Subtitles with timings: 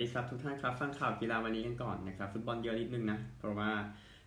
[0.00, 3.70] ดีครับทุกท่านครับ ฟังข่าวกีฬาวันนี้กันก่อนนะครับ ฟุตบอลเยอะนิดนึงนะ เพราะว่า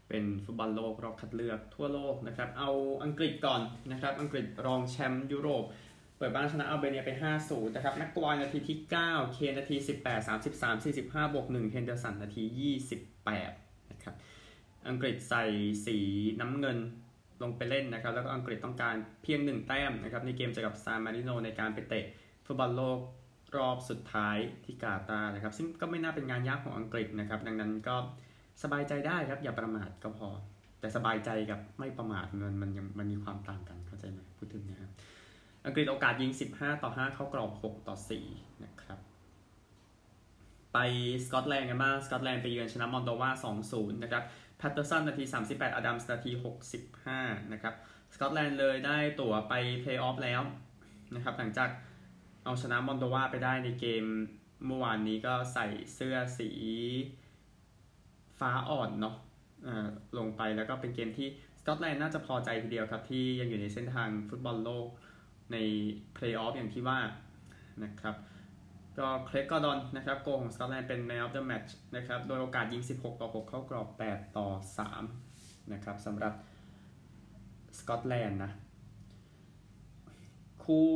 [0.09, 2.71] เป็นฟุตบอลโลกรอบคัดเลือกทั่วโลกนะครับ เอา
[3.03, 5.63] อังกฤษก่อนนะครับ อังกฤษรองแชมป์ยุโรป
[6.17, 7.11] เปิดบ้านชนะอัลเบเนียไป
[7.43, 8.77] 5-0 นะครับแม็กไกวร์นาทีที่
[9.07, 12.43] 9 เคนนาที 18 33 45 บวก1เฮนเดอร์สันนาที
[13.35, 14.15] 28 นะครับ
[14.89, 15.45] อังกฤษใส่
[15.85, 15.97] สี
[16.39, 16.77] น้ำเงิน
[17.41, 22.05] ลงไปเล่นนะครับ แล้วก็อังกฤษต้องการเพียง 1 แต้มนะครับ ในเกมเจอกับซานมาริโนในการไปเตะ
[22.45, 22.99] ฟุตบอลโลก
[23.57, 27.95] รอบสุดท้ายที่กาตาร์นะครับ ซึ่งก็ไม่น่าเป็นงานยากของอังกฤษนะครับ ดังนั้นก็
[28.63, 30.29] สบายใจได้ครับ อย่าประมาทก็พอ
[30.79, 34.91] แต่สบายใจกับไม่ประมาทเงินมันยังมันมีความต่างกันเข้าใจไหมพูดถึงนะครับ
[35.65, 37.95] อังกฤษโอกาสยิง 15 ต่อ 5 เข้ากรอบ 6 ต่อ
[38.29, 38.99] 4 นะครับ
[40.73, 40.77] ไป
[41.25, 43.29] สกอตแลนด์กันบ้างสกอตแลนด์ไปเยือนชนะมอลโดวา
[43.65, 44.23] 2-0 นะครับ
[44.57, 46.31] แพตเตอร์สันนาที 38 อดัมส์นาที
[46.91, 47.73] 65 นะครับ
[48.13, 50.41] สกอตแลนด์เลยได้ตั๋วไปเพลย์ออฟแล้ว
[51.15, 51.69] นะครับหลังจาก
[52.43, 54.05] เอาชนะมอลโดวาไปได้ในเกม
[54.65, 56.49] เมื่อวานนี้ก็ใส่เสื้อสี
[58.39, 59.15] ฟ้าอ่อนเนาะ
[60.17, 61.27] ลงไปแล้วก็เป็นเกมที่
[61.59, 64.87] สกอตแลนด์น่าจะพอใจทีเดียวครับ ที่ยังอยู่ในเส้นทางฟุตบอลโลก
[65.51, 65.57] ใน
[66.13, 66.99] เพลย์ออฟอย่างที่ว่า
[67.83, 68.15] นะครับ
[68.97, 74.47] ก็เคร็กกอร์ดอนนะครับโกล์ของสกอตแลนด์เป็น Man of the Match นะครับโดยโอกาสยิง 16 ต่อ 6 เข้ากรอบ 8 ต่อ
[75.09, 76.33] 3 นะครับสำหรับ
[77.79, 78.51] สกอตแลนด์นะ
[80.63, 80.89] คู่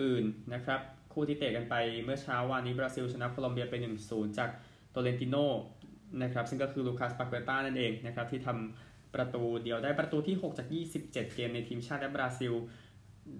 [0.00, 0.80] อื่นนะครับ
[1.12, 3.74] คู่ที่เตะกันไปเมื่อเช้าวานนี้บราซิลชนะโคลอมเบียไป
[4.06, 4.50] 1-0 จาก
[4.90, 5.36] โตเลนติโน
[6.22, 12.54] นะครับซึ่งก็คือลูคัสปาเกต้านั่นเองนะครับที่ทำประตูเดียวได้ประตูที่ 6 จาก 27 เกมในทีมชาติและบราซิล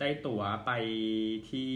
[0.00, 0.70] ได้ตั๋วไป
[1.50, 1.70] ที่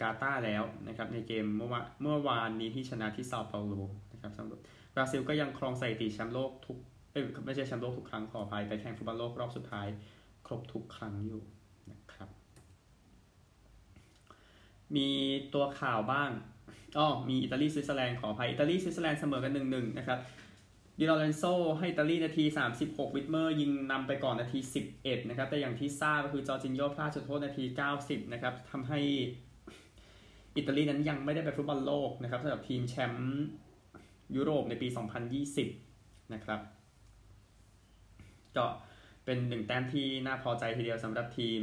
[0.00, 3.74] กาตาร์แล้วนะครับในเกมเมื่อวานเมื่อวานนี้ที่ชนะที่ซาเปาโล
[4.12, 4.60] นะครับสำหรับ
[4.94, 6.76] บราซิลก็ยังครองสถิติแชมป์โลกทุก
[7.46, 9.86] ไม่ใช่แชมป์โลกทุกครั้งขออภัยไปแข่งฟุตบอลโลกรอบสุดท้าย
[10.46, 11.42] ครบทุกครั้งอยู่
[11.90, 12.28] นะครับ
[14.96, 15.08] มี
[15.54, 16.30] ตัวข่าวบ้าง
[16.98, 20.18] อ๋อมีอิตาลีสวิตเซอร์แลนด์ขออภัยอิตาลีสวิตเซอร์แลนด์เสมอกันหนึ่งหนึ่งนะครับ
[20.98, 21.42] ดิลอเรนโซ
[21.78, 22.44] ให้อิตาลีนาที
[22.80, 24.58] 36 วิดเมอร์ ยิงนำไปก่อนนาที
[24.94, 27.64] 11 นะครับ แต่อย่างที่ทราบก็คือจอร์จินโยพลาดจุดโทษนาที
[27.98, 29.00] 90 นะครับทำให้
[30.56, 33.38] อิตาลีนั้นยังไม่ได้ไปฟุตบอลโลกนะครับสำหรับทีมแชมป์
[34.36, 34.88] ยุโรปในปี
[35.60, 36.60] 2020 นะครับ
[38.56, 38.66] ก็
[39.24, 41.62] เป็นหนึ่งแต้มที่น่าพอใจทีเดียวสำหรับทีม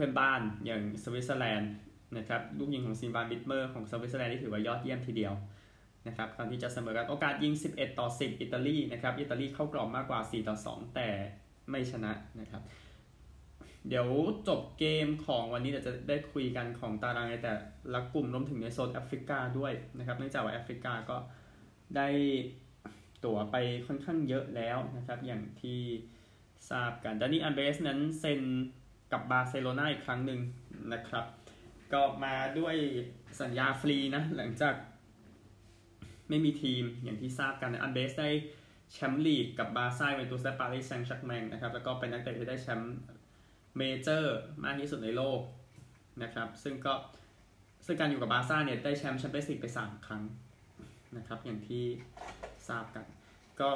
[0.00, 1.72] พื่อนบ้านอย่างสวิตเซอร์แลนด์
[2.18, 5.34] นะครับลูกยิงของซิลวานวิดเมอร์ของสวิตเซอร์แลนด์ที่ถือว่ายอดเยี่ยมทีเดียว
[6.06, 11.08] นะครับตอนที่จะเสมอกันโอกาสยิง 11 ต่อ 10 อิตาลีนะครับอิตาลีเข้ากรอบมากกว่า 4 ต่อ 2 แต่
[11.70, 12.62] ไม่ชนะนะครับ
[13.88, 14.08] เดี๋ยว
[14.48, 17.52] จบเกมของวันนี้เดี๋ยวจะได้คุยกันของตารางในแต่
[17.94, 21.16] ละกลุ่มรวมถึงในโซนแอฟริกาด้วยนะครับเนื่องจากว่าแอฟริกาก็
[21.96, 22.08] ได้
[23.24, 23.56] ตั๋วไป
[23.86, 25.80] ค่อนข้างเยอะแล้วนะครับอย่างที่
[26.70, 28.40] ทราบกันดานี่อัลเวสนั้นเซ็น
[29.12, 30.40] กับบาร์เซโลนาอีกครั้งหนึ่ง
[30.92, 31.24] นะครับ
[31.92, 32.76] ก็มาด้วย
[33.40, 34.74] สัญญาฟรีนะ หลังจาก
[36.28, 38.30] ไม่มีทีมอย่างที่ทราบกันอัลเวสได้
[38.92, 42.96] แชมป์ลีกกับบาร์ซ่ายูเวนตุสและปารีสแซงต์แชร์กแมงนะครับ แล้วก็เป็นนักเตะที่ได้แชมป์
[43.76, 45.40] เมเจอร์มากที่สุดในโลก
[46.22, 46.94] นะครับ ซึ่งก็
[47.86, 50.22] ซึ่งการอยู่กับบาร์ซ่าเนี่ยได้แชมป์แชมเปี้ยนส์ลีกไป 3 ครั้ง
[51.16, 51.84] นะครับ อย่างที่
[52.68, 53.04] ทราบกัน
[53.60, 53.68] ก็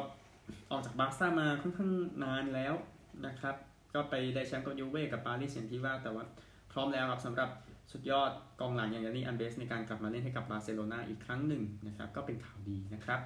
[0.70, 1.92] ออกจากบาร์ซ่ามาค่อนข้าง
[2.24, 2.74] นานแล้ว
[3.26, 3.56] นะครับ
[3.94, 6.24] ก็ไปได้แชมป์กับยูเว่กับปารีสอย่างที่ว่าแต่ว่า
[6.72, 7.48] พร้อมแล้วครับสำหรับ
[7.92, 13.20] สุดยอดกองหลังอย่างดานี่อัลเวสในการกลับมาเล่นให้กับบาร์เซโลนาอีกครั้งหนึ่งนะครับก็เป็นข่าวดีนะครับ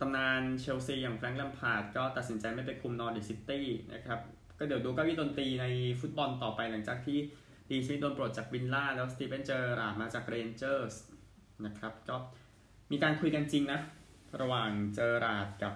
[0.00, 4.20] ตำนานเชลซีอย่างแฟรงค์ลัมพาร์ดก็ตัดสินใจไม่ไปคุมนอริชซิตี้นะครับ
[4.58, 5.66] ก็เดี๋ยวดูก้าวิดนตรีใน
[6.00, 7.18] ฟุตบอลต่อไปหลังจากที่
[7.70, 10.94] ดีนสมิธโดนปลดจากวิลล่าแล้วสตีเวนเจอร์ราร์ดมาจากเรนเจอร์ส
[11.66, 12.16] นะครับก็
[12.90, 13.80] มีการคุยกันจริงนะ
[14.40, 15.72] ระหว่างเจอร์ราร์ดกับ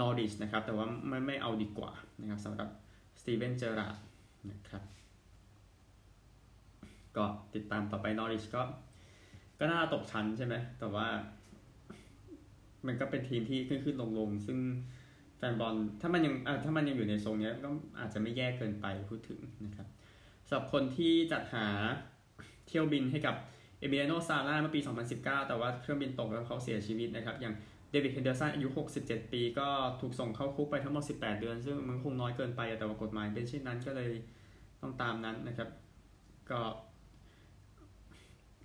[0.00, 2.68] นอริชนะครับ แต่ว่าไม่ไม่เอาดีกว่านะครับสำหรับ
[3.20, 3.96] สตีเวนเจอร์ราร์ด
[4.50, 4.82] นะครับ
[7.16, 8.62] ก็ติดตามต่อไปนอริชก็
[9.58, 11.06] ก็น่าตกชั้นใช่ไหมแต่ว่า
[12.86, 14.58] มันก็เป็นทีมที่ขึ้นขึ้นลงลงซึ่ง
[15.36, 17.68] แฟนบอลถ้ามันยังถ้ามันยังอยู่ในทรงนี้ก็
[17.98, 19.86] อาจจะไม่แย่เกินไปพูดถึงนะครับ
[20.46, 21.66] สำหรับคนที่จัดหา
[22.68, 23.34] เที่ยวบินให้กับ
[23.78, 24.80] เอเบโนซาร่าเมื่อปี
[25.14, 27.54] 2019 แต่ว่าเครื่องบินตกแล้วเขาเสียชีวิตนะครับ อย่าง
[27.90, 28.68] เดวิดเฮนเดอร์สันอายุ
[29.00, 29.68] 67 ปีก็
[30.00, 34.10] ถูกส่งเข้าคุกไปทั้งหมด 18 เดือน ซึ่งมันคงน้อยเกินไป แต่ว่ากฎหมายเป็นเช่นนั้นก็เลย
[34.80, 35.68] ต้องตามนั้นนะครับ
[36.50, 36.60] ก็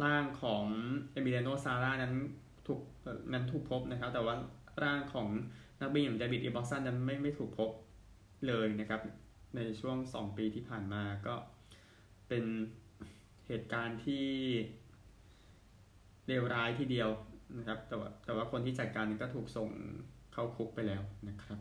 [0.03, 0.65] ร่างของ
[1.11, 2.13] เอมิเลโนซาร่านั้น
[2.67, 2.79] ถูก
[3.33, 4.35] นั้นถูกพบนะครับ แต่ว่า
[4.83, 5.27] ร่างของ
[5.79, 7.69] นักบินอย่างเดวิดเอบ็อกซันนั้นไม่ไม่ถูกพบ
[8.47, 9.01] เลยนะครับ
[9.55, 11.35] ในช่วง 2 ปีที่ผ่านมาก็
[12.27, 12.43] เป็น
[13.47, 14.25] เหตุการณ์ที่
[16.27, 17.09] เลวร้ายทีเดียว
[17.57, 19.69] นะครับแต่ว่าแต่ว่าคนที่จัดการก็ถูกส่ง
[20.33, 21.59] เข้าคุกไปแล้วนะครับ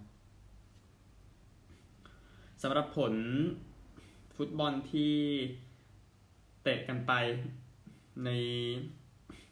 [2.62, 3.14] สำหรับผล
[4.36, 5.14] ฟุตบอลที่
[6.62, 7.12] เตะกันไป
[8.24, 8.30] ใน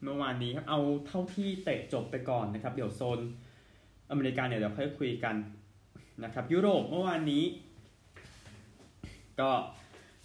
[0.03, 3.21] เมื่อวานนี้ครับเอาเท่าที่เตะจบไปก่อนนะครับ เดี๋ยวโซน
[4.11, 5.37] อเมริกาเนี่ยเดี๋ยวค่อยคุยกัน
[6.25, 7.45] นะครับ ยุโรปเมื่อวานนี้
[9.41, 9.51] ก็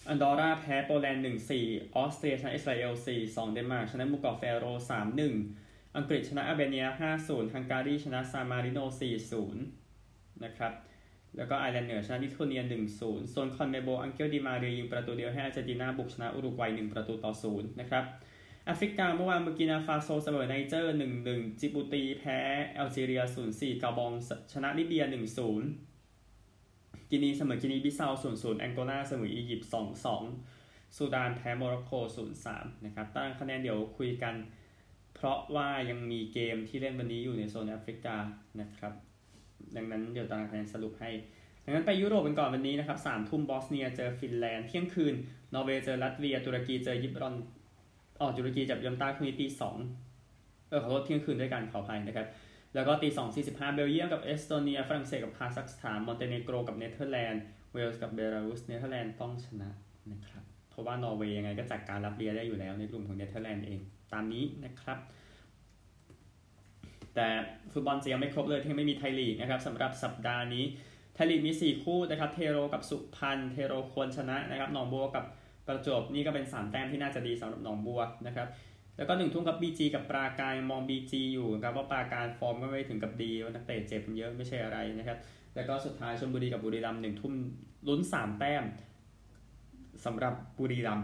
[0.07, 1.23] อันดอร่าแพ้โปแลนด์
[1.59, 2.91] 1-4ออสเตรียชนะอิสราเอล
[3.23, 4.65] 4-2เดนมาร์กชนะหมู่เกาะแฟโร
[4.99, 5.64] 3-1
[5.97, 6.85] อังกฤษชนะแอลเบเนีย
[7.19, 8.79] 5-0 ฮังการีชนะซานมาริโน
[9.61, 10.73] 4-0 นะครับ
[11.37, 12.61] แล้วก็ไอร์แลนด์เหนือชนะลิทัวเนีย
[12.95, 18.03] 1-0 โซนคอนเมโบล อังเกลดิมาเรียยิงประตูเดียวให้อาร์เจนตินาบุกชนะอุรุกวัย 1 ประตูต่อ 0 นะครับ
[18.65, 20.95] แอฟริกาเมื่อวานเบอร์กินาฟาโซเสมอไนเจอร์
[21.25, 22.37] 1-1 จิบูตีแพ้
[22.73, 23.21] แอลจีเรีย
[23.51, 24.11] 0-4 กาบอง
[24.53, 25.03] ชนะลิเบีย
[25.87, 29.69] 1-0 กินีเสมอกินีบิซาว 0-0 แองโกลาเสมออียิปต์
[30.33, 31.91] 2-2 ซูดานแพ้โมร็อกโก
[32.37, 34.35] 0-3 นะครับตารางคะแนนเดี๋ยวคุยกัน
[35.15, 38.15] เพราะว่ายังมีเกมที่เล่นวันนี้อยู่ในโซนแอฟริกา
[38.61, 38.93] นะครับ
[39.75, 41.11] ดังนั้นเดี๋ยวตารางคะแนนสรุปให้
[41.63, 45.13] ดังนั้นไปยุโรปกันก่อนวันนี้นะครับสามทุ่มบอสเนียเจอฟินแลนด์เที่ยงคืน
[45.53, 47.35] นอร์เวย์เจอรัสเซีย ตุรกีเจอยิบรอน
[48.19, 49.77] ออตุรกีจับยอมต้าคืนนี้ตีสอง
[50.69, 52.27] เออขอโทษเที่ยงคืนด้วยกันขออภัยนะครับ
[52.75, 57.41] แล้วก็ตีสองสี่สิบห้าเบลเยียมกับเอสโตเนียฝรั่งเศสกับคาซัคสถานมอนเตเนโกรกับเนเธอร์แลนด์
[57.73, 59.69] เวลส์กับเบลารุสเนเธอร์แลนด์ต้องชนะ
[60.11, 63.79] นะครับ เพราะว่านอร์เวย์ยังไงก็จัดการลัตเวียได้อยู่แล้วในกลุ่มของเนเธอร์แลนด์เอง
[64.13, 64.97] ตามนี้นะครับ
[67.15, 67.27] แต่
[67.73, 70.63] ฟุตบอลจะยังไม่ครบเลยที่ไม่มีไทยลีกนะครับสำหรับสัปดาห์นี้
[71.13, 75.25] ไทยลีกมี 4 คู่นะครับเทโรกับสุพรรณเทโรควรชนะนะครับหนองบัวกับ
[75.67, 78.47] ประจวบนี่ก็เป็น 3 แต้มที่น่าจะดีสำหรับหนองบัวนะครับ
[78.97, 85.17] แล้วก็หนึ่งทุ่มกับ BG กับปราการมอง BG อยู่ครับว่าปราการฟอร์มก็ไม่ถึงกับดีว่านักเตะเจ็บเยอะไม่ใช่อะไรนะครับ
[85.55, 87.33] แล้วก็สุดท้ายชลบุรีกับบุรีรัมย์หนึ่งทุ่ม
[87.87, 88.63] ลุ้น 3 แต้ม
[90.03, 91.01] สำหรับบุรีรัม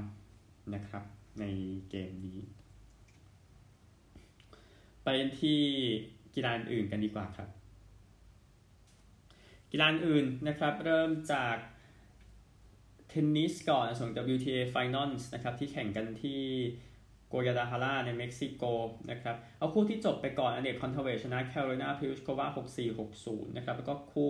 [0.73, 1.03] นะครับ
[1.39, 1.45] ใน
[1.89, 2.39] เกมนี้
[5.03, 5.07] ไป
[5.41, 5.59] ที่
[6.35, 7.49] กีฬาอื่นกันดีกว่าครับ
[9.71, 11.55] กีฬาอื่นนะครับ เริ่มจาก
[13.09, 16.41] เทนนิสก่อนส่ง WTA Finals นะครับ ที่แข่งกันที่
[17.27, 18.63] โกยาดาฮาร่าในเม็กซิโก
[19.11, 22.47] นะครับ เอาคู่ที่จบไปก่อนอเนกคอนเทเวชนะแคโรไลนาพิวชโควา
[23.01, 24.29] 6460 นะครับ แล้วก็คู่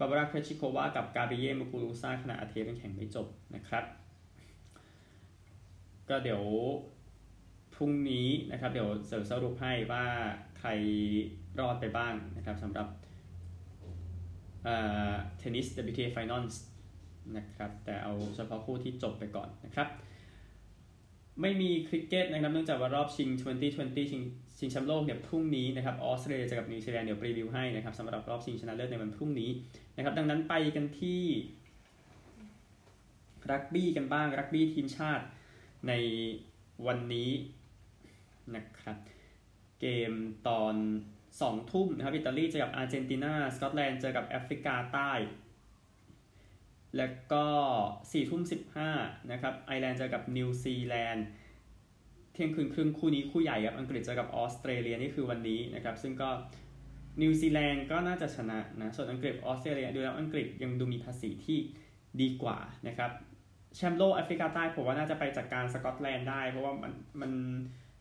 [0.00, 3.84] บาบาราเครชิโควากับกาเบรียมูกูรูซาขณะอาเทเป็นแข่งไม่จบนะครับ
[6.08, 6.42] ก็เดี๋ยว
[7.74, 10.04] พรุ่งนี้นะครับเดี๋ยวเสริมสรุปให้ว่า
[10.58, 10.68] ใคร
[11.58, 12.88] รอดไปบ้างนะครับสำหรับ
[14.64, 16.54] เทนนิส WTA Finals
[17.36, 19.88] นะครับแต่เอาเฉพาะคู่ที่จบไปก่อนนะครับ
[21.40, 24.22] ไม่มีคริกเก็ตนะครับเนื่องจากว่ารอบชิง 2020 ชิง
[24.58, 29.50] ชิงแชมป์โลกเนี่ยพรุ่งนี้นะครับออสเตรเลียเจอกับนิวซีแลนด์เดี๋ยวรีวิวให้นะครับสำหรับรอบชิงชนะเลิศในวันพรุ่งนี้
[30.00, 31.22] นะครับ ดังนั้นไปกันที่
[33.50, 35.24] รักบี้กันบ้างรักบี้ทีมชาติ
[35.88, 35.92] ใน
[36.86, 37.30] วันนี้
[38.54, 38.96] นะครับ
[39.80, 40.12] เกม
[40.48, 40.74] ตอน
[41.22, 45.12] 2ทุ่มนะครับอิตาลีเจอกับอาร์เจนตินาสกอตแลนด์เจอกับแอฟริกาใต้
[46.96, 47.46] แล้วก็
[47.88, 48.42] 4ทุ่ม
[48.86, 51.26] 15นะครับไอร์แลนด์เจอกับนิวซีแลนด์
[52.32, 56.30] เที่ยงคืนครึ่งคู่นี้คู่ใหญ่ครับอังกฤษเจอกับออสเตรเลียนี่คือวันนี้นะครับ ซึ่งก็
[57.22, 61.58] นิวซีแลนด์ก็น่าจะชนะนะ ส่วนอังกฤษออสเตรเลียดูแล้วอังกฤษยังดูมีภาษีที่
[62.20, 62.58] ดีกว่า
[62.88, 63.10] นะครับ
[63.76, 67.32] แชมป์โลกแอฟริกาใต้ผมว่าน่าจะไปจัดการสกอตแลนด์ได้ เพราะว่ามันมัน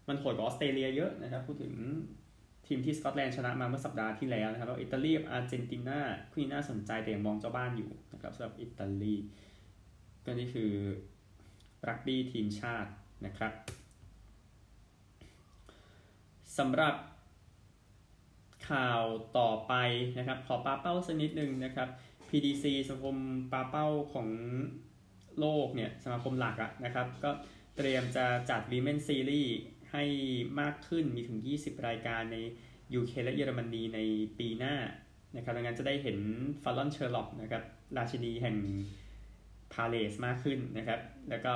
[0.08, 1.74] มันโหดกว่าออสเตรเลียเยอะนะครับพูดถึง
[2.68, 6.00] ทีมที่สกอตแลนด์ชนะมาเมื่อสัปดาห์ที่แล้วนะครับแล้วอิตาลีกับอาร์เจนตินา
[6.32, 9.16] คู่นี้น่าสนใจแต่ยังมองเจ้าบ้านอยู่นะครับสำหรับอิตาลี
[10.26, 10.72] ก็นี่คือ
[11.88, 12.92] รักบี้ทีมชาติ
[13.26, 13.54] นะครับ
[16.58, 16.96] สำหรับ
[18.70, 19.02] ข่าว
[19.38, 19.74] ต่อไป
[20.18, 21.90] นะครับ ขอปาเป้าสักนิดนึงนะครับ
[22.30, 23.18] PDC สมาคม
[23.52, 24.30] ปาเป้าของ
[25.40, 27.32] โลกเนี่ยสมาคมหลักอะนะครับ ก็
[27.78, 29.52] เตรียมจะจัด Women Series
[29.92, 30.04] ให้
[30.60, 32.38] มากขึ้นมีถึง 20 รายการใน
[33.00, 34.00] UK และเยอรมนีใน
[34.40, 34.76] ปีหน้า
[35.36, 36.18] นะครับดังนั้นจะได้เห็น
[36.64, 37.64] ฟาลอนเชอร์ล็อกนะครับ
[37.98, 38.56] ราชินีแห่ง
[39.74, 41.00] พาเลซมากขึ้นนะครับ
[41.30, 41.54] แล้วก็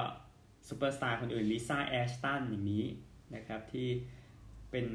[0.68, 2.86] ซูเปอร์สตาร์คนอื่นลิซ่าแอชตันอย่างนี้
[3.36, 3.88] นะครับ ที่
[4.72, 4.88] เป็น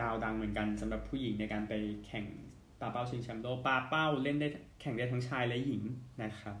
[0.00, 1.74] ดาวดังเหมือนกันสำหรับผู้หญิงในการไป
[2.06, 2.26] แข่ง
[2.80, 4.48] ปาเป้าชิงแชมป์โลกปาเป้าเล่นได้
[4.80, 5.82] แข่งได้ทั้งชายและหญิง
[6.22, 6.56] นะครับ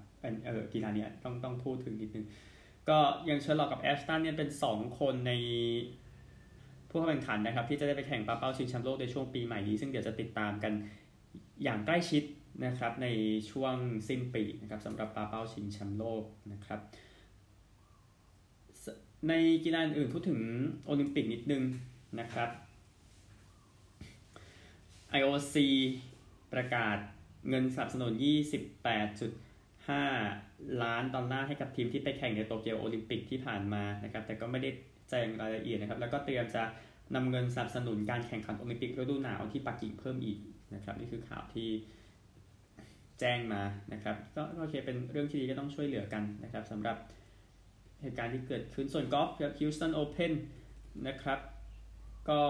[0.46, 2.26] เออกีฬาเนี้ยต้องต้องพูดถึงนิดนึง
[2.88, 5.32] ก็ยังเชอร์ล็อกกับแอชตันเนี่ยเป็น 2 คนใน
[6.88, 10.72] ผู้เข้าแข่งขันนะครับ ที่จะได้ไปแข่งปาเป้าชิงแชมป์โลกในช่วงปีใหม่นี้ ซึ่งเดี๋ยวจะติดตามกัน
[11.62, 12.22] อย่างใกล้ชิด
[12.64, 13.08] นะครับใน
[13.50, 13.74] ช่วง
[14.08, 16.80] สิ้นปีนะครับสำหรับปาเป้าชิงแชมป์โลกนะครับ
[19.28, 19.32] ใน
[19.64, 20.40] กีฬาอื่นพูดถึง
[20.86, 21.62] โอลิมปิกนิดนึง
[22.20, 22.48] นะครับ
[25.18, 25.56] IOC
[26.52, 26.96] ประกาศ
[27.48, 28.12] เงินสนับสนุน
[29.06, 34.70] 28.5 ล้านดอลลาร์ให้กับทีมที่ไปแข่งในโตเกียวโอลิมปิกที่ผ่านมานะครับ แต่ก็ไม่ได้
[35.10, 36.62] แจ้งรายละเอียดนะครับ แล้วก็เตรียมจะ
[37.14, 40.38] นำเงินสนับสนุนการแข่งขันโอลิมปิกฤดูหนาวที่ปักกิ่งเพิ่มอีก
[40.74, 41.68] นะครับ นี่คือข่าวที่
[43.20, 46.96] แจ้งมานะครับก็โอเคเป็นเรื่องที่ดีก็ต้องช่วยเหลือกันนะครับสำหรับ
[48.02, 50.32] เหตุการณ์ที่เกิดขึ้นส่วนกอล์ฟครับ Houston Open
[51.08, 51.38] นะครับ
[52.30, 52.40] ก็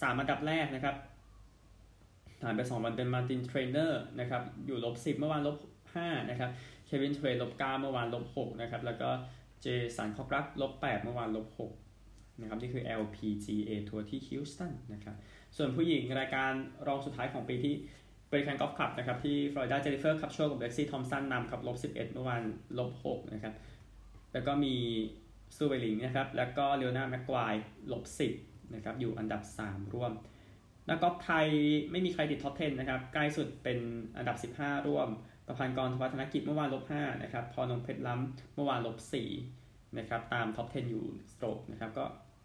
[0.00, 0.96] สามอันดับแรกนะครับ
[2.42, 5.56] ผ่านไป 2 วันเป็นมาร์ตินเทรนเนอร์นะครับอยู่ลบ10 เมื่อวานลบ
[5.94, 6.50] 5นะครับ
[6.86, 9.10] เควินเทรนลบ9เมื่อวานลบ6นะครับแล้วก็
[9.62, 9.66] เจ
[9.96, 11.46] สันคอกรักลบ8เมื่อวานลบ
[11.94, 15.16] 6นะครับนี่คือ LPGA ทัวร์ที่ฮิวสตันนะครับ
[15.56, 16.52] ส่วนผู้หญิงรายการ
[16.86, 17.74] รองสุดท้ายของปีที่
[18.32, 22.42] บริการกอล์ฟคลับนะครับที่ฟลอริดาเจนิเฟอร์คับโชกับเล็กซี่ทอมสันนำครับลบ11 เมื่อวาน
[22.78, 23.54] ลบ6นะครับ
[24.32, 24.74] แล้วก็มี
[25.56, 27.54] ซูเวลิงนะครับแล้วก็เลโอนาแม็กควาย
[27.92, 28.04] ลบ
[28.38, 30.12] 10นะครับอยู่อันดับ 3 ร่วม
[30.88, 31.46] นักกอล์ฟไทย
[31.90, 33.78] ไม่มีใครติดท็อป 10 นะครับ ใกล้สุดเป็น
[34.16, 35.08] อันดับ 15 ร่วม
[35.46, 38.96] ประพันธ์กรวัฒนกิจเมื่อวานลบ5นะครับ พรอนงค์เพชรล้ำเมื่อวานลบ
[39.46, 42.04] 4นะครับ ตามท็อป 10 อยู่ stroke นะครับ ก็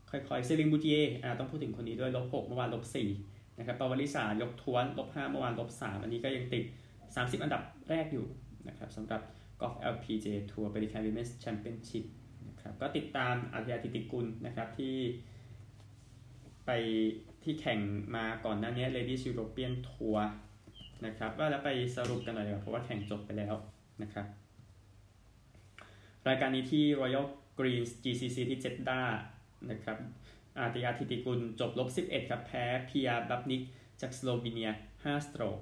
[0.09, 1.01] ค่อยๆเซลีนบูติเยร์
[1.39, 2.83] ต้องพูดถึงคนนี้ด้วยลบ6เมื่อวานลบ
[3.21, 6.63] 4นะครับ ปวริศายกทวนลบ5เมื่อวานลบ3อันนี้ก็ยังติด
[7.03, 8.25] 30 อันดับแรกอยู่
[8.67, 9.21] นะครับสำหรับ
[9.61, 12.05] กอล์ฟ LPGA ทัวร์ Pelican Women's Championship
[12.47, 14.95] นะครับ ก็ติดตามอาฒยาฐิติกุลนะครับที่
[16.65, 16.71] ไป
[17.43, 17.79] ที่แข่ง
[18.15, 20.21] มาก่อนหน้านี้ Ladies European Tour
[21.05, 23.53] นะครับว่าแล้วไปสรุปกันหน่อยดีกว่าเพราะว่าแข่งจบไปแล้ว
[24.01, 24.25] นะครับ
[26.27, 27.25] รายการนี้ที่ Royal
[27.59, 29.01] Greens GCC ที่เจด้า
[29.71, 29.97] นะครับ
[30.57, 33.61] อาติยาธิติกุลจบลบ 11 ครับ แพ้เพียบับนิก
[34.01, 35.59] จากสโลวีเนีย 5 สโตรก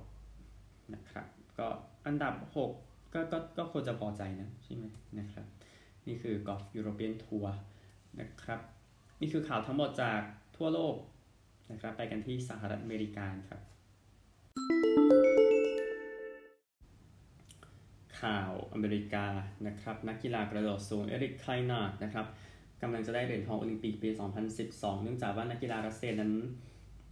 [0.94, 1.26] นะครับ
[1.58, 1.68] ก็
[2.06, 2.70] อันดับ 6
[3.14, 4.86] ก็ก็ก็ควรจะพอใจนะ ใช่ไหม
[5.20, 5.46] นะครับ
[6.08, 7.56] นี่คือกอล์ฟยูโรเปียนทัวร์
[8.20, 8.60] นะครับ
[9.22, 10.22] นี่คือข่าวทั้งหมดจาก
[10.58, 10.96] ทั่วโลก
[11.72, 13.62] นะครับไปกันที่สหรัฐอเมริกาครับ
[18.22, 19.26] ข่าวอเมริกา
[19.68, 22.28] นะครับนักกีฬากระโดดสูงเอริกคินาร์ดนะครับ
[22.82, 24.10] กำลังจะได้เหรียญทองโอลิมปิกปี
[24.58, 26.34] 2012 เนื่องจากว่านักกีฬารัสเซียนั้น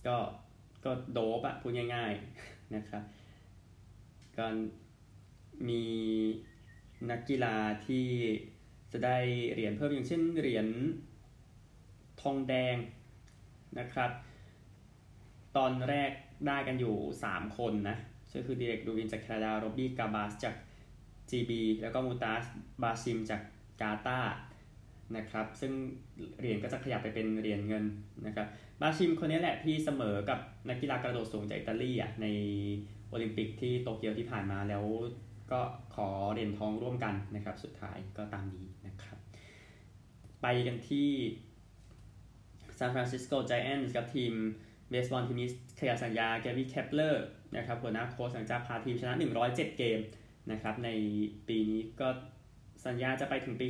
[0.08, 0.18] ก็
[0.86, 3.04] ก็โด๊ปอะพูดง่ายๆนะครับ
[4.38, 4.46] ก็
[5.70, 5.84] มี
[7.12, 7.56] นักกีฬา
[7.88, 8.06] ที่
[8.92, 9.18] จะได้
[9.54, 10.68] เหรียญเพิ่มอย่างเช่นเหรียญ
[12.22, 12.76] ทองแดง
[13.80, 14.12] นะครับ
[15.58, 16.12] ตอนแรก
[16.48, 16.96] ได้กันอยู่
[17.28, 17.98] 3 คนนะ
[18.36, 20.56] ก็คือดิเรกดูวินจากแคนาดาโรบี้กาบาสจาก
[21.30, 21.52] GB
[21.82, 22.44] แล้วก็มูตาส
[22.82, 23.42] บาซิมจาก
[23.82, 24.20] กาตา
[25.18, 25.74] นะครับ ซึ่ง
[26.40, 27.84] เหรียญก็จะขยับไปเป็นเหรียญเงิน
[28.26, 28.48] นะครับ
[28.82, 30.40] บาชิมคนนี้แหละที่เสมอกับ
[30.70, 32.28] นักกีฬากระโดดสูงจากอิตาลีอะใน
[33.10, 34.84] โอลิมปิกที่โตเกียวที่ผ่านมาแล้ว
[35.52, 35.62] ก็
[35.96, 39.18] ขอเหรียญทองร่วมกันนะครับ สุดท้ายก็ตามนี้นะครับ
[40.42, 41.10] ไปกันที่
[42.78, 44.34] ซานฟรานซิสโกไจแอนท์กับทีม
[44.90, 47.26] เบสบอลทีมนี้ขยายสัญญาแกวี่แคปเลอร์
[47.58, 49.14] นะครับหัวหน้าโค้ชหลังจากพาทีมชนะ
[49.46, 50.00] 107 เกม
[50.52, 50.90] นะครับใน
[51.48, 52.08] ปีนี้ก็
[52.86, 53.68] สัญญาจะไปถึงปี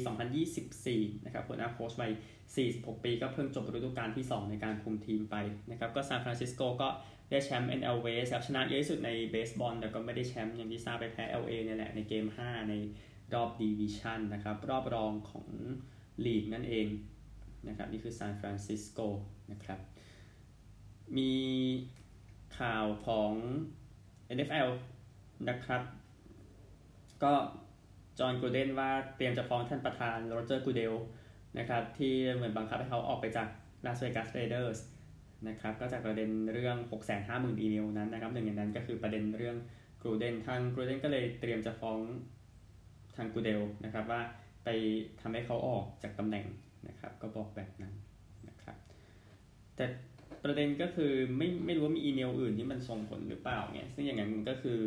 [0.62, 2.12] 2024 นะครับหัวหน้าโค้ชวัย
[2.58, 5.36] 46 ปีก็เพิ่งจบฤดูกาลที่ 2 ในการคุมทีมไป
[5.72, 6.90] นะครับก็ซานฟรานซิสโกก็
[7.30, 12.74] ได้แชมป์ NL West ครับชนะเยอะที่สุดในเบสบอลแต่ก็ไม่ได้แชมป์อย่างที่ทราบไปแพ้ LA เนี่ยแหละในเกม 5 ใน
[13.34, 15.48] รอบดีวิชันนะครับรอบรองของ
[16.26, 16.88] ลีกนั่นเอง
[17.68, 19.00] นะครับนี่คือซานฟรานซิสโก
[19.52, 19.80] นะครับ
[21.18, 21.32] มี
[22.60, 23.32] ข่าวของ
[24.36, 24.70] NFL
[25.50, 25.82] นะครับ
[27.24, 27.34] ก็
[28.20, 30.94] จอห์นกูเดนว่าเตรียมจะฟ้องท่านประธานโรเจอร์กูเดล
[31.58, 33.48] นะครับ ที่เหมือนบังคับให้เขาออกไปจาก
[33.86, 34.80] ลาสเวกัสเรเดอร์ส
[35.48, 36.78] นะครับก็จากประเด็นเรื่อง
[37.18, 39.58] 650,000อีเมลนั้นนะครับหนึ่งในนั้นก็คือประเด็นเรื่อง
[40.04, 42.00] กูเดนทางกูเดนก็เลยเตรียมจะฟ้อง
[43.16, 44.22] ทางกูเดลนะครับว่า
[44.64, 44.70] ไป
[45.22, 46.46] ทำให้เขาออกจากตำแหน่ง
[46.88, 47.94] นะครับ ก็บอกแบบนั้น
[48.48, 48.78] นะครับ
[49.76, 49.86] แต่
[50.44, 54.80] ประเด็นก็คือไม่ไม่รู้ว่ามีอีเมลอื่นที่มันส่งผลหรือเปล่าเนี่ยซึ่งอย่างนั้นก็คือ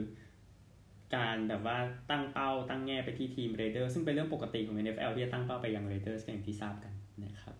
[1.17, 1.79] การแบบว่า
[2.11, 6.93] ตั้งเป้าตั้งแง่ไปที่ทีมเรเดอร์ซึ่งเป็นเรื่องปกติของ NFL ที่จะตั้งเป้าไปยังเรเดอร์อย่างที่ทราบกัน
[7.25, 7.55] นะครับ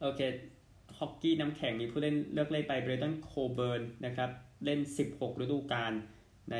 [0.00, 0.20] โอเค
[0.98, 4.30] ฮอกกี้น้ำแข็งมีผู้เล่นเลิกเล่นไปเบรดอนโคเบิร์นนะครับ
[4.64, 5.92] เล่น 16 ฤดูกาล
[6.50, 6.56] ใน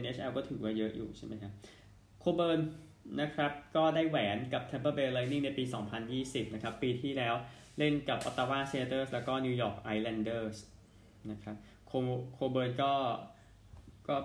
[0.00, 1.52] NHL ก็ถือว่าเยอะอยู่ใช่ไหมครับ
[2.20, 2.60] โคเบิร์น
[3.20, 5.64] นะครับก็ได้แหวนกับ Tampa Bay Lightning ในปี
[6.08, 7.34] 2020 นะครับ ปีที่แล้ว
[7.78, 10.56] เล่นกับ Ottawa Senators แล้วก็ New York Islanders
[11.30, 11.56] นะครับ
[11.86, 11.92] โค
[12.34, 12.92] โคเบิร์นก็
[14.08, 14.16] ก็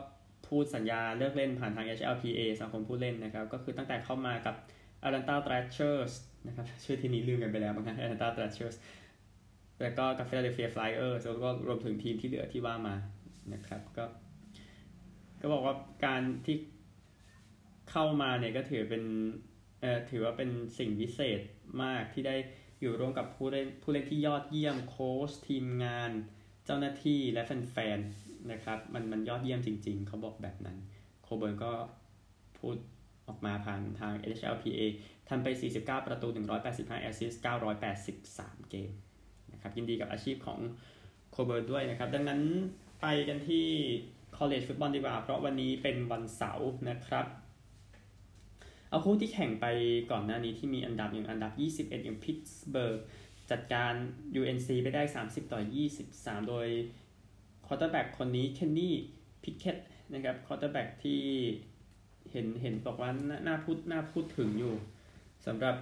[0.47, 4.55] พูดสัญญาเลิกเล่นผ่านทาง HLPA สำหรับผู้เล่นนะครับ ก็คือตั้งแต่เข้ามากับ
[5.05, 6.13] Atlanta Thrashers
[6.47, 8.75] นะครับชื่อทีนี้ลืมกันไปแล้วบางครั้ง Atlanta Thrashers
[9.81, 12.95] แล้วก็กับ Philadelphia Flyers แล้วก็รวมถึงทีมที่เหลือที่ว่ามา
[13.53, 14.05] นะครับก็
[15.41, 16.55] ก็บอกว่าการที่
[17.91, 19.03] เข้ามาเนี่ยก็ถือเป็น
[19.81, 21.39] เอ่อถือว่าเป็นสิ่งพิเศษ
[21.83, 22.35] มากที่ได้
[22.81, 26.11] อยู่ร่วมกับผู้เล่นผู้เล่นที่ยอดเยี่ยมโค้ชทีมงาน
[26.65, 30.77] เจ้าหน้าที่และแฟนๆนะครับ มันมันยอดเยี่ยมจริง ๆ เขาบอกแบบนั้น
[31.23, 31.71] โคเบิร์นก็
[32.57, 32.75] พูด
[33.27, 34.81] ออกมาผ่านทาง NHLPA
[35.29, 35.47] ทำไป
[35.77, 36.27] 49 ประตู
[36.65, 37.41] 185 แอสซิสต์
[38.05, 38.91] 983 เกม
[39.51, 40.59] นะครับยินดีกับอาชีพของ
[41.31, 42.41] โคเบิร์นด้วยนะครับ ดังนั้น
[43.01, 43.67] ไปกันที่
[44.37, 47.25] college ฟุตบอลดีกว่า เพราะวันนี้เป็นวันเสาร์นะครับ
[48.91, 49.65] เอาคู่ที่แข่งไป
[50.11, 51.51] ก่อนหน้านี้ที่มีอันดับอย่างอันดับ
[51.89, 52.99] 21 อย่างพิตสเบิร์ก
[53.51, 53.93] จัดการ
[54.39, 55.59] UNC ไปได้ 30 ต่อ
[56.03, 56.67] 23 โดย
[57.65, 58.95] ควอเตอร์แบ็กคนนี้เคนนี่
[59.43, 59.77] พิกเก็ต
[60.13, 61.21] นะครับควอเตอร์แบ็กที่
[62.31, 63.09] เห็นเห็นบอกว่า
[63.45, 64.75] หน่าพูดหน่าพูดถึงอยู่
[65.45, 65.75] สำหรับ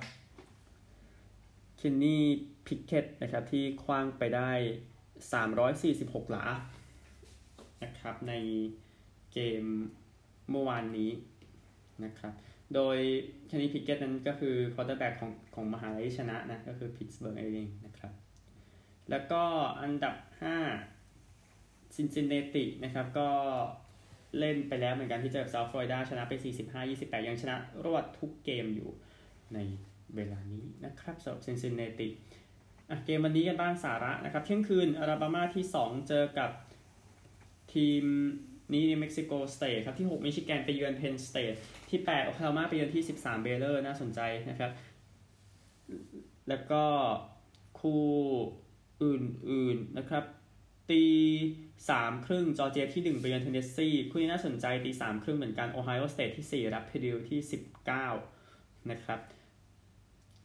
[1.78, 2.24] เคนนี่
[2.68, 4.51] พิกเก็ตนะครับที่ขว้างไปได้
[5.42, 6.44] 346 หลา
[7.84, 8.34] นะครับใน
[9.34, 9.63] เกม
[10.50, 11.12] เมื่อวานนี้
[12.04, 12.34] นะครับ
[12.76, 12.98] โดย
[13.48, 18.12] เคนนี่พิกเก็ตนั้นก็คือควอเตอร์แบ็กของของมหาลัยชนะนะ ก็คือพิตสเบิร์กเองนะครับ
[19.10, 19.42] แล้วก็
[19.82, 20.16] อันดับ
[21.06, 23.30] 5 ซินซินเนตินะครับ ก็
[24.40, 26.34] เล่นไปแล้วเหมือนกันที่เจอกับเซาท์ฟลอริดาชนะไป
[26.82, 28.90] 45-28 ยังชนะรวดทุกเกมอยู่
[29.54, 29.58] ใน
[30.16, 32.08] เวลานี้นะครับสำหรับซินซินเนติ
[33.06, 36.52] เกมวันนี้กันบ้างสาระนะครับ เที่ยงคืนอลาบามาที่ 2 เจอกับ
[37.74, 38.04] ทีม
[38.74, 41.54] นิวเม็กซิโกสเตทครับที่ 6 มิชิแกนไปเยือนเพนสเตท
[41.90, 44.72] ที่8โอคลาโฮมาไปเยือนที่ 13 เบเลอร์น่าสนใจนะครับ
[46.50, 46.84] แล้วก็
[47.80, 48.04] คู่
[49.04, 50.24] อื่นๆนะครับ
[50.90, 51.06] ตี
[51.90, 57.40] สามครึ่งจอร์เจียที่ 1 ไปเยือนเทนเนสซีคู่นี้น่าสนใจตีสามครึ่งเหมือนกันโอไฮโอสเตทที่ 4 รับเพอร์ดูที่
[58.16, 59.20] 19 นะครับ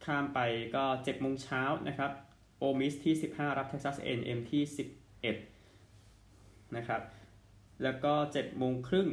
[0.04, 0.40] ข้ามไป
[0.74, 2.10] ก็7โมงเช้านะครับ
[2.58, 4.62] โอลมิสที่ 15 รับเท็กซัสเอแอนด์เอ็มที่
[5.50, 7.00] 11 นะครับ
[7.82, 9.08] แล้วก็7โมงครึ่ง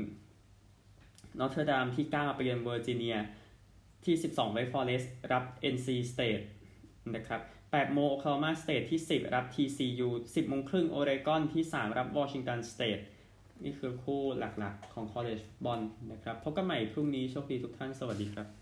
[1.40, 3.18] นอตเทอร์ดามที่ 9 ไปเยือนเวอร์จิเนีย
[4.06, 6.44] ที่ 12เวกฟอเรสต์รับ NC State
[7.16, 13.00] นะครับ8โมงโอคลาโฮมาสเตทที่ 10 รับ TCU 10โมงครึ่งโอเรกอนที่ 3 รับวอชิงตันสเตท
[13.64, 18.61] นี่คือคู่หลักๆของ College Football นะครับ พบกันใหม่พรุ่งนี้โชคดีทุกท่าน สวัสดีครับ